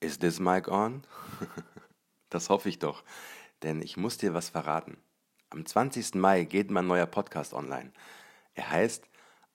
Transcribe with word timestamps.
Is 0.00 0.18
this 0.18 0.38
mic 0.38 0.68
on? 0.68 1.02
das 2.30 2.50
hoffe 2.50 2.68
ich 2.68 2.78
doch, 2.78 3.02
denn 3.64 3.82
ich 3.82 3.96
muss 3.96 4.16
dir 4.16 4.32
was 4.32 4.48
verraten. 4.48 4.96
Am 5.50 5.66
20. 5.66 6.14
Mai 6.14 6.44
geht 6.44 6.70
mein 6.70 6.86
neuer 6.86 7.06
Podcast 7.06 7.52
online. 7.52 7.92
Er 8.54 8.70
heißt 8.70 9.08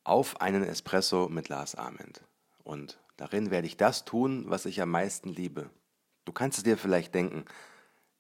Auf 0.04 0.42
einen 0.42 0.64
Espresso 0.64 1.30
mit 1.30 1.48
Lars 1.48 1.76
Ament. 1.76 2.26
Und 2.62 3.00
darin 3.16 3.52
werde 3.52 3.68
ich 3.68 3.78
das 3.78 4.04
tun, 4.04 4.44
was 4.50 4.66
ich 4.66 4.82
am 4.82 4.90
meisten 4.90 5.30
liebe. 5.30 5.70
Du 6.26 6.34
kannst 6.34 6.58
es 6.58 6.66
dir 6.66 6.78
vielleicht 6.78 7.16
denken, 7.16 7.46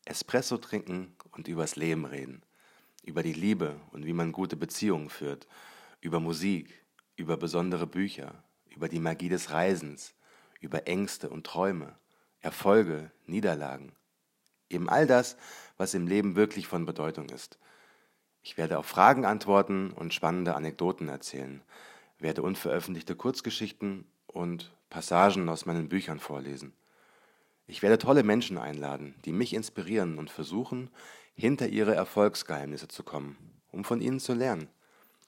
Espresso 0.05 0.57
trinken 0.57 1.17
und 1.31 1.49
übers 1.49 1.75
Leben 1.75 2.05
reden. 2.05 2.41
Über 3.03 3.21
die 3.21 3.33
Liebe 3.33 3.75
und 3.91 4.05
wie 4.05 4.13
man 4.13 4.31
gute 4.31 4.55
Beziehungen 4.55 5.09
führt. 5.09 5.45
Über 5.99 6.21
Musik, 6.21 6.85
über 7.17 7.35
besondere 7.35 7.85
Bücher, 7.85 8.45
über 8.69 8.87
die 8.87 8.99
Magie 8.99 9.27
des 9.27 9.51
Reisens, 9.51 10.15
über 10.61 10.87
Ängste 10.87 11.29
und 11.29 11.45
Träume 11.45 11.97
Erfolge, 12.43 13.09
Niederlagen. 13.25 13.93
Eben 14.69 14.89
all 14.89 15.07
das, 15.07 15.37
was 15.77 15.93
im 15.93 16.07
Leben 16.07 16.35
wirklich 16.35 16.67
von 16.67 16.85
Bedeutung 16.85 17.29
ist. 17.29 17.57
Ich 18.41 18.57
werde 18.57 18.77
auf 18.77 18.85
Fragen 18.85 19.23
antworten 19.23 19.91
und 19.91 20.13
spannende 20.13 20.53
Anekdoten 20.53 21.07
erzählen, 21.07 21.63
werde 22.19 22.41
unveröffentlichte 22.41 23.15
Kurzgeschichten 23.15 24.05
und 24.27 24.73
Passagen 24.89 25.47
aus 25.47 25.65
meinen 25.65 25.87
Büchern 25.87 26.19
vorlesen. 26.19 26.73
Ich 27.65 27.81
werde 27.81 27.97
tolle 27.97 28.23
Menschen 28.23 28.57
einladen, 28.57 29.15
die 29.23 29.31
mich 29.31 29.53
inspirieren 29.53 30.17
und 30.17 30.29
versuchen, 30.29 30.89
hinter 31.35 31.69
ihre 31.69 31.95
Erfolgsgeheimnisse 31.95 32.89
zu 32.89 33.03
kommen, 33.03 33.37
um 33.71 33.85
von 33.85 34.01
ihnen 34.01 34.19
zu 34.19 34.33
lernen. 34.33 34.67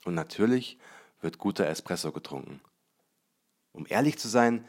Und 0.04 0.16
natürlich 0.16 0.78
wird 1.22 1.38
guter 1.38 1.68
Espresso 1.68 2.12
getrunken. 2.12 2.60
Um 3.72 3.86
ehrlich 3.88 4.20
zu 4.20 4.28
sein, 4.28 4.66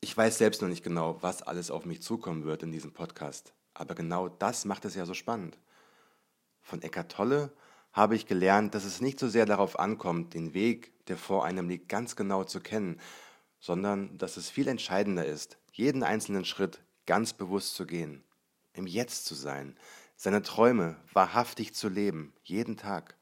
ich 0.00 0.16
weiß 0.16 0.38
selbst 0.38 0.62
noch 0.62 0.68
nicht 0.68 0.84
genau, 0.84 1.18
was 1.22 1.42
alles 1.42 1.70
auf 1.70 1.84
mich 1.84 2.02
zukommen 2.02 2.44
wird 2.44 2.62
in 2.62 2.72
diesem 2.72 2.92
Podcast. 2.92 3.52
Aber 3.74 3.94
genau 3.94 4.28
das 4.28 4.64
macht 4.64 4.84
es 4.84 4.94
ja 4.94 5.04
so 5.06 5.14
spannend. 5.14 5.58
Von 6.62 6.82
Eckart 6.82 7.10
Tolle 7.10 7.52
habe 7.92 8.14
ich 8.14 8.26
gelernt, 8.26 8.74
dass 8.74 8.84
es 8.84 9.00
nicht 9.00 9.18
so 9.18 9.28
sehr 9.28 9.46
darauf 9.46 9.78
ankommt, 9.78 10.34
den 10.34 10.54
Weg, 10.54 10.92
der 11.06 11.16
vor 11.16 11.44
einem 11.44 11.68
liegt, 11.68 11.88
ganz 11.88 12.14
genau 12.14 12.44
zu 12.44 12.60
kennen, 12.60 13.00
sondern 13.58 14.16
dass 14.18 14.36
es 14.36 14.50
viel 14.50 14.68
entscheidender 14.68 15.26
ist, 15.26 15.58
jeden 15.72 16.02
einzelnen 16.02 16.44
Schritt 16.44 16.80
ganz 17.06 17.32
bewusst 17.32 17.74
zu 17.74 17.86
gehen, 17.86 18.22
im 18.74 18.86
Jetzt 18.86 19.24
zu 19.24 19.34
sein, 19.34 19.76
seine 20.16 20.42
Träume 20.42 20.96
wahrhaftig 21.12 21.74
zu 21.74 21.88
leben, 21.88 22.32
jeden 22.44 22.76
Tag. 22.76 23.16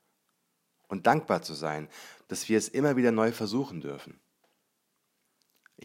Und 0.89 1.07
dankbar 1.07 1.43
zu 1.43 1.55
sein, 1.55 1.89
dass 2.29 2.49
wir 2.49 2.59
es 2.59 2.69
immer 2.69 2.97
wieder 2.97 3.13
neu 3.13 3.33
versuchen 3.33 3.81
dürfen. 3.81 4.21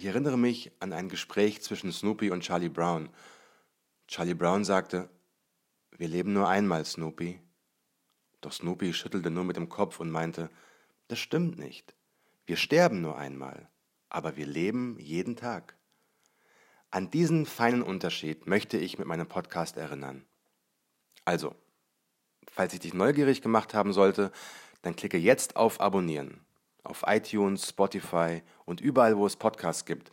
Ich 0.02 0.08
erinnere 0.08 0.36
mich 0.36 0.72
an 0.80 0.94
ein 0.94 1.10
Gespräch 1.10 1.62
zwischen 1.62 1.92
Snoopy 1.92 2.32
und 2.32 2.42
Charlie 2.42 2.70
Brown. 2.70 3.10
Charlie 4.08 4.34
Brown 4.34 4.66
sagte, 4.66 5.12
wir 5.96 6.08
leben 6.08 6.34
nur 6.34 6.50
einmal, 6.50 6.86
Snoopy. 6.86 7.40
Doch 8.42 8.52
Snoopy 8.52 8.96
schüttelte 8.96 9.30
nur 9.30 9.44
mit 9.44 9.58
dem 9.58 9.70
Kopf 9.70 10.00
und 10.00 10.10
meinte, 10.10 10.50
das 11.08 11.20
stimmt 11.20 11.60
nicht. 11.60 11.94
Wir 12.48 12.58
sterben 12.58 13.02
nur 13.02 13.16
einmal, 13.16 13.70
aber 14.10 14.38
wir 14.38 14.48
leben 14.48 14.98
jeden 14.98 15.36
Tag. 15.36 15.78
An 16.90 17.12
diesen 17.12 17.46
feinen 17.46 17.84
Unterschied 17.84 18.48
möchte 18.48 18.80
ich 18.80 18.98
mit 18.98 19.08
meinem 19.08 19.28
Podcast 19.28 19.78
erinnern. 19.78 20.26
Also, 21.26 21.54
falls 22.52 22.74
ich 22.74 22.80
dich 22.80 22.96
neugierig 22.96 23.44
gemacht 23.44 23.76
haben 23.76 23.94
sollte, 23.94 24.32
dann 24.82 24.96
klicke 24.96 25.20
jetzt 25.20 25.58
auf 25.58 25.80
Abonnieren 25.80 26.44
auf 26.84 27.04
iTunes, 27.08 27.70
Spotify 27.70 28.42
und 28.66 28.82
überall, 28.82 29.18
wo 29.18 29.26
es 29.26 29.36
Podcasts 29.36 29.86
gibt, 29.86 30.12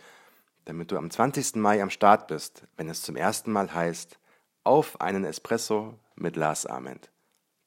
damit 0.64 0.90
du 0.90 0.96
am 0.96 1.10
20. 1.10 1.56
Mai 1.56 1.82
am 1.82 1.90
Start 1.90 2.28
bist, 2.28 2.66
wenn 2.76 2.88
es 2.88 3.02
zum 3.02 3.16
ersten 3.16 3.52
Mal 3.52 3.72
heißt, 3.72 4.18
auf 4.64 5.00
einen 5.00 5.24
Espresso 5.24 5.98
mit 6.14 6.36
Lars 6.36 6.66
Ament. 6.66 7.10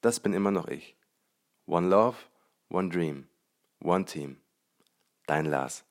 Das 0.01 0.19
bin 0.19 0.33
immer 0.33 0.51
noch 0.51 0.67
ich. 0.67 0.95
One 1.65 1.87
Love, 1.87 2.17
One 2.69 2.89
Dream, 2.89 3.27
One 3.83 4.05
Team. 4.05 4.37
Dein 5.25 5.45
Lars. 5.45 5.83